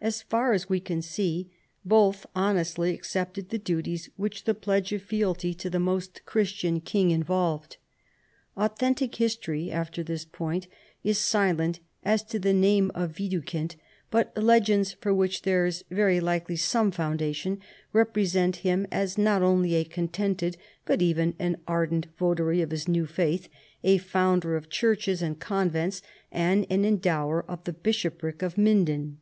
[0.00, 1.50] As far as we can see,
[1.84, 6.80] both honestly accepted the duties which the pledge of fealty to the most Christian THE
[6.80, 7.76] CONVERSION OP THE SAXONS.
[8.54, 9.68] 157 king involved.
[9.68, 10.66] Authentic liistory after this point
[11.04, 13.76] is silent as to the name of Widukind,
[14.10, 17.60] but legends, for which there is very likely some foundation,
[17.94, 20.56] repre sent him as not only a contented
[20.86, 23.50] but even an ardent votary of his new faith,
[23.84, 26.00] a founder of churches and convents,
[26.32, 29.18] and an endower of the bishopric of Minden.